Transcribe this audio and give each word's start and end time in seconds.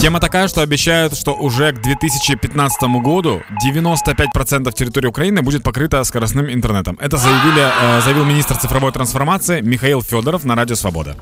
Тема 0.00 0.20
такая, 0.20 0.46
что 0.46 0.60
обещают, 0.60 1.16
что 1.16 1.32
уже 1.34 1.72
к 1.72 1.80
2015 1.82 2.82
году 3.02 3.42
95% 3.64 4.72
территории 4.72 5.08
Украины 5.08 5.42
будет 5.42 5.62
покрыта 5.62 6.04
скоростным 6.04 6.48
интернетом. 6.52 6.96
Это 7.00 7.16
заявили, 7.16 7.62
э, 7.98 8.02
заявил 8.02 8.24
министр 8.24 8.56
цифровой 8.56 8.92
трансформации 8.92 9.62
Михаил 9.62 10.02
Федоров 10.02 10.44
на 10.44 10.54
Радио 10.54 10.76
Свобода. 10.76 11.16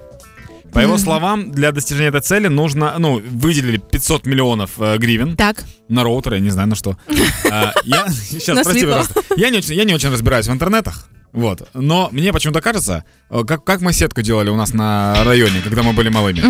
По 0.72 0.80
его 0.80 0.98
словам, 0.98 1.52
для 1.52 1.70
достижения 1.70 2.08
этой 2.08 2.20
цели 2.20 2.48
нужно, 2.48 2.94
ну, 2.98 3.22
выделили 3.24 3.76
500 3.78 4.26
миллионов 4.26 4.70
э, 4.78 4.98
гривен 4.98 5.36
Так. 5.36 5.64
на 5.88 6.02
роутеры, 6.02 6.36
я 6.36 6.42
не 6.42 6.50
знаю 6.50 6.68
на 6.68 6.74
что. 6.74 6.96
Я 7.84 8.08
сейчас, 8.30 8.56
На 8.56 8.64
прости, 8.64 8.80
светло. 8.80 8.98
пожалуйста. 9.04 9.22
Я 9.36 9.50
не 9.50 9.58
очень, 9.58 9.74
я 9.74 9.84
не 9.84 9.94
очень 9.94 10.10
разбираюсь 10.10 10.48
в 10.48 10.52
интернетах. 10.52 11.06
Вот. 11.34 11.68
Но 11.74 12.08
мне 12.12 12.32
почему-то 12.32 12.60
кажется, 12.60 13.04
э, 13.30 13.42
как, 13.46 13.64
как 13.64 13.80
мы 13.80 13.92
сетку 13.92 14.22
делали 14.22 14.50
у 14.50 14.56
нас 14.56 14.72
на 14.72 15.24
районе, 15.24 15.60
когда 15.64 15.82
мы 15.82 15.92
были 15.92 16.08
малыми. 16.08 16.40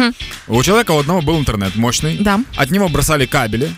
У 0.47 0.63
человека 0.63 0.93
у 0.93 0.99
одного 0.99 1.23
был 1.23 1.39
интернет 1.39 1.75
мощный. 1.77 2.19
Да. 2.21 2.41
От 2.57 2.71
него 2.71 2.89
бросали 2.89 3.27
кабели, 3.27 3.71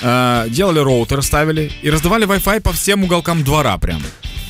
э, 0.00 0.46
делали 0.48 0.78
роутер, 0.78 1.22
ставили 1.22 1.70
и 1.82 1.90
раздавали 1.90 2.26
Wi-Fi 2.26 2.60
по 2.60 2.72
всем 2.72 3.02
уголкам 3.04 3.42
двора 3.44 3.76
прям. 3.78 4.00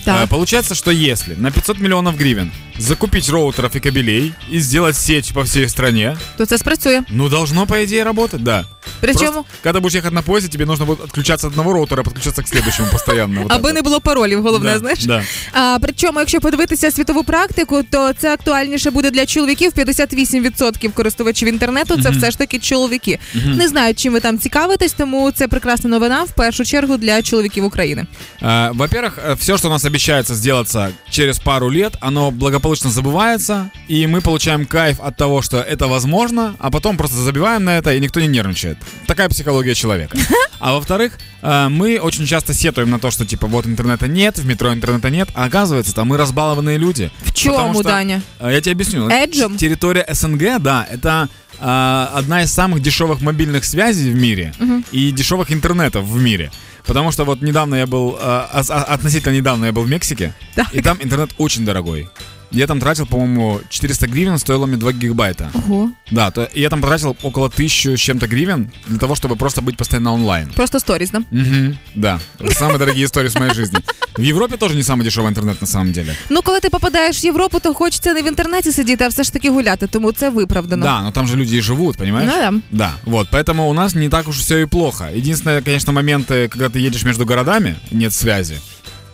Так. 0.05 0.25
Э, 0.25 0.29
Получается, 0.29 0.75
что 0.75 0.91
если 0.91 1.35
на 1.35 1.51
500 1.51 1.81
миллионов 1.81 2.19
гривен 2.19 2.53
закупить 2.79 3.31
роутеров 3.31 3.75
и 3.75 3.81
кабелей 3.81 4.34
и 4.53 4.59
сделать 4.61 4.97
сеть 4.97 5.33
по 5.33 5.43
всей 5.43 5.69
стране, 5.69 6.17
То 6.37 6.47
це 6.47 6.59
спрацює. 6.59 7.03
ну 7.09 7.29
должно, 7.29 7.67
по 7.67 7.75
идее, 7.84 8.05
работать, 8.05 8.43
да. 8.43 8.65
Причому, 9.02 9.32
Просто, 9.32 9.52
когда 9.64 9.80
будешь 9.80 9.96
ехать 9.96 10.14
на 10.14 10.22
поезде, 10.22 10.50
тебе 10.50 10.66
нужно 10.66 10.86
будет 10.86 11.04
отключаться 11.04 11.48
от 11.48 11.54
одного 11.54 11.73
роутера, 11.73 12.04
подключаться 12.04 12.44
к 12.44 12.48
следующему 12.48 12.88
постоянно. 12.91 13.40
Вот 13.40 13.50
так 13.50 13.58
аби 13.58 13.70
вот. 13.70 13.73
не 13.73 13.82
було 13.82 14.02
паролів, 14.02 14.41
головне, 14.41 14.73
Да, 14.73 14.80
знаєш. 14.80 15.05
Да. 15.05 15.23
А, 15.54 15.78
причому, 15.82 16.20
якщо 16.20 16.41
подивитися 16.41 16.91
світову 16.91 17.23
практику, 17.23 17.84
то 17.91 18.14
це 18.14 18.34
актуальніше 18.34 18.91
буде 18.91 19.12
для 19.12 19.26
чоловіків. 19.26 19.72
58% 19.72 20.91
користувачів 20.91 21.48
інтернету 21.48 22.02
це 22.04 22.09
все 22.09 22.32
ж 22.32 22.38
таки 22.38 22.59
чоловіки. 22.59 23.20
Не 23.46 23.68
знаю, 23.68 23.94
чим 23.96 24.14
ви 24.14 24.20
там 24.20 24.40
цікавитесь, 24.40 24.94
тому 24.94 25.32
це 25.32 25.48
прекрасна 25.48 25.90
новина 25.90 26.23
в 26.23 26.32
першу 26.32 26.66
чергу 26.66 26.98
для 26.98 27.22
чоловіків 27.22 27.66
України. 27.66 28.06
Э, 28.42 28.75
Во-первых, 28.75 29.36
все, 29.36 29.58
что 29.58 29.67
у 29.67 29.72
нас 29.72 29.86
обещается 29.86 30.36
сделаться 30.36 30.89
через 31.09 31.39
пару 31.39 31.72
лет, 31.72 31.94
оно 32.02 32.31
благополучно 32.31 32.89
забывается, 32.89 33.66
и 33.89 34.08
мы 34.08 34.22
получаем 34.22 34.66
кайф 34.66 34.98
от 35.00 35.16
того, 35.16 35.42
что 35.42 35.58
это 35.58 35.88
возможно, 35.88 36.53
а 36.59 36.70
потом 36.70 36.98
просто 36.98 37.17
забиваем 37.17 37.64
на 37.64 37.78
это, 37.78 37.98
и 37.98 38.00
никто 38.00 38.20
не 38.20 38.28
нервничает. 38.75 39.06
Такая 39.06 39.28
психология 39.28 39.75
человека. 39.75 40.17
А 40.61 40.72
во-вторых, 40.72 41.19
э, 41.42 41.69
мы 41.69 41.98
очень 41.98 42.25
часто 42.27 42.55
сетуем 42.55 42.89
на 42.89 42.98
то, 42.98 43.11
что 43.11 43.27
типа 43.27 43.47
вот 43.48 43.66
интернета 43.66 44.08
нет, 44.08 44.39
в 44.39 44.47
метро 44.47 44.72
интернета 44.72 45.11
нет, 45.11 45.28
а 45.34 45.44
оказывается, 45.44 45.94
там 45.94 46.08
мы 46.08 46.16
разбалованные 46.16 46.78
люди. 46.78 47.11
В 47.22 47.34
Потому 47.34 47.75
что, 47.75 47.83
Даня? 47.83 48.22
э, 48.39 48.50
Я 48.50 48.61
тебе 48.62 48.72
объясню. 48.72 49.06
Эджем? 49.11 49.58
Территория 49.58 50.06
СНГ, 50.08 50.62
да, 50.62 50.86
это 50.91 51.28
э, 51.61 52.06
одна 52.14 52.44
из 52.44 52.53
самых 52.53 52.81
дешевых 52.81 53.20
мобильных 53.20 53.66
связей 53.66 54.11
в 54.11 54.14
мире 54.14 54.55
и 54.91 55.11
дешевых 55.11 55.53
интернетов 55.53 56.05
в 56.06 56.19
мире. 56.22 56.50
Потому 56.86 57.12
что 57.12 57.25
вот 57.25 57.42
недавно 57.42 57.75
я 57.75 57.86
был, 57.86 58.19
ос- 58.53 58.70
относительно 58.70 59.33
недавно 59.34 59.66
я 59.66 59.72
был 59.72 59.83
в 59.83 59.88
Мексике, 59.91 60.33
Так. 60.55 60.72
и 60.75 60.81
там 60.81 60.97
интернет 61.03 61.31
очень 61.36 61.66
дорогой. 61.66 62.09
Я 62.53 62.67
там 62.67 62.80
тратил, 62.80 63.06
по-моему, 63.06 63.62
400 63.70 64.08
гривен, 64.08 64.39
стоило 64.39 64.66
мне 64.66 64.78
2 64.78 64.92
гигабайта. 64.94 65.52
Ого. 65.53 65.92
Да, 66.12 66.31
то 66.31 66.50
и 66.56 66.62
я 66.62 66.70
там 66.70 66.81
потратил 66.81 67.16
около 67.22 67.45
1000 67.45 67.94
с 67.95 68.00
чем-то 68.00 68.28
гривен 68.28 68.72
для 68.88 68.98
того, 68.98 69.14
чтобы 69.14 69.36
просто 69.36 69.62
быть 69.62 69.78
постоянно 69.78 70.14
онлайн. 70.14 70.50
Просто 70.56 70.80
сторіз, 70.80 71.12
да? 71.12 71.22
Мгм, 71.31 71.78
да, 71.95 72.20
это 72.39 72.53
самые 72.53 72.78
дорогие 72.78 73.06
истории 73.06 73.30
с 73.30 73.36
моей 73.36 73.53
жизни. 73.53 73.80
В 74.17 74.22
Европе 74.22 74.58
тоже 74.58 74.75
не 74.75 74.81
самый 74.81 75.03
дешевый 75.03 75.28
интернет 75.28 75.62
на 75.62 75.67
самом 75.67 75.92
деле. 75.92 76.16
Ну, 76.30 76.42
коли 76.42 76.59
ти 76.59 76.70
попадаєш 76.70 77.23
в 77.23 77.25
Європу, 77.25 77.59
то 77.59 77.73
хочеться 77.73 78.14
не 78.14 78.22
в 78.22 78.28
інтернеті 78.28 78.72
сидіти, 78.72 79.03
а 79.03 79.08
все 79.08 79.23
ж 79.23 79.34
таки 79.34 79.50
гуляти, 79.50 79.88
тому 79.88 80.12
це 80.12 80.30
виправдано. 80.30 80.84
Да, 80.86 81.02
но 81.02 81.12
там 81.12 81.28
же 81.28 81.36
люди 81.36 81.58
и 81.58 81.62
живут, 81.62 81.98
понимаешь? 81.98 82.31
Ну 82.34 82.42
да. 82.42 82.53
Да, 82.72 82.94
вот, 83.06 83.28
поэтому 83.31 83.70
у 83.70 83.73
нас 83.73 83.95
не 83.95 84.09
так 84.09 84.28
уж 84.28 84.38
все 84.39 84.62
и 84.62 84.66
плохо. 84.66 85.09
Единственное, 85.16 85.62
конечно, 85.62 85.94
моменты, 85.94 86.48
когда 86.48 86.70
ты 86.70 86.88
едешь 86.88 87.03
между 87.03 87.25
городами, 87.25 87.75
нет 87.92 88.14
связи. 88.14 88.56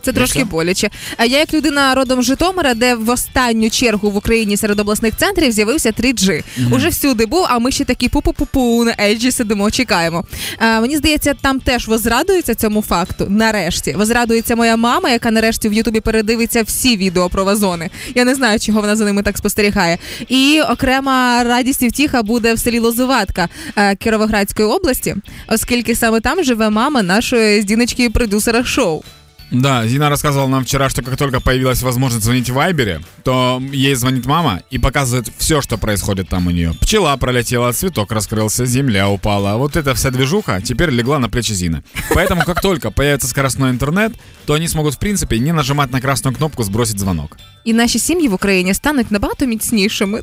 Це 0.03 0.13
трошки 0.13 0.45
боляче. 0.45 0.91
А 1.17 1.25
я, 1.25 1.39
як 1.39 1.55
людина 1.55 1.95
родом 1.95 2.23
з 2.23 2.27
Житомира, 2.27 2.75
де 2.75 2.95
в 2.95 3.11
останню 3.11 3.71
чергу 3.71 4.11
в 4.11 4.17
Україні 4.17 4.57
серед 4.57 4.81
обласних 4.81 5.17
центрів 5.17 5.53
з'явився 5.53 5.91
3G. 5.91 6.43
Уже 6.71 6.89
всюди 6.89 7.27
був, 7.27 7.47
а 7.49 7.59
ми 7.59 7.71
ще 7.71 7.85
такі 7.85 8.09
пу-пу-пу-пу 8.09 8.85
на 8.85 8.95
еджі 8.99 9.31
сидимо, 9.31 9.71
чекаємо. 9.71 10.25
А, 10.59 10.81
мені 10.81 10.97
здається, 10.97 11.35
там 11.35 11.61
теж 11.61 11.89
возрадується 11.89 12.55
цьому 12.55 12.83
факту. 12.83 13.27
Нарешті 13.29 13.93
возрадується 13.93 14.57
моя 14.57 14.77
мама, 14.77 15.11
яка 15.11 15.31
нарешті 15.31 15.69
в 15.69 15.73
Ютубі 15.73 16.01
передивиться 16.01 16.63
всі 16.63 16.97
відео 16.97 17.29
про 17.29 17.45
вазони. 17.45 17.91
Я 18.15 18.25
не 18.25 18.35
знаю, 18.35 18.61
чого 18.61 18.81
вона 18.81 18.97
за 18.97 19.05
ними 19.05 19.23
так 19.23 19.39
спостерігає. 19.39 19.99
І 20.29 20.61
окрема 20.69 21.45
радість 21.45 21.83
і 21.83 21.89
втіха 21.89 22.23
буде 22.23 22.55
в 22.55 22.59
селі 22.59 22.79
Лозуватка 22.79 23.49
е, 23.77 23.97
Кіровоградської 23.97 24.69
області, 24.69 25.17
оскільки 25.49 25.95
саме 25.95 26.21
там 26.21 26.45
живе 26.45 26.71
мама 26.71 27.03
нашої 27.03 27.63
здіночки 27.63 28.05
і 28.05 28.09
продюсера 28.09 28.65
шоу. 28.65 29.03
Да, 29.52 29.88
Зина 29.88 30.10
рассказывала 30.10 30.48
нам 30.48 30.64
вчера, 30.64 30.90
что 30.90 31.02
как 31.02 31.18
только 31.18 31.40
появилась 31.40 31.82
возможность 31.82 32.26
звонить 32.26 32.50
в 32.50 32.54
Вайбере, 32.54 33.02
то 33.24 33.62
ей 33.72 33.96
звонит 33.96 34.26
мама 34.26 34.62
и 34.72 34.80
показывает 34.80 35.32
все, 35.38 35.62
что 35.62 35.78
происходит 35.78 36.30
там 36.30 36.48
у 36.48 36.52
нее. 36.52 36.74
Пчела 36.82 37.16
пролетела, 37.18 37.72
цветок 37.72 38.12
раскрылся, 38.12 38.66
земля 38.66 39.08
упала. 39.08 39.58
Вот 39.58 39.76
эта 39.76 39.94
вся 39.94 40.10
движуха 40.10 40.62
теперь 40.62 40.90
легла 40.90 41.20
на 41.20 41.30
плечи 41.30 41.54
Зины. 41.54 41.84
Поэтому 42.14 42.44
как 42.44 42.62
только 42.62 42.92
появится 42.92 43.28
скоростной 43.28 43.70
интернет, 43.70 44.14
то 44.46 44.54
они 44.54 44.68
смогут 44.68 44.96
в 44.96 45.00
принципе 45.00 45.40
не 45.40 45.54
нажимать 45.54 45.92
на 45.92 46.02
красную 46.02 46.36
кнопку 46.36 46.64
«Сбросить 46.64 47.00
звонок». 47.00 47.38
І 47.64 47.74
наші 47.74 48.00
сім'ї 48.00 48.28
в 48.28 48.34
Україні 48.34 48.74
стануть 48.74 49.12
набагато 49.12 49.46
міцнішими. 49.46 50.22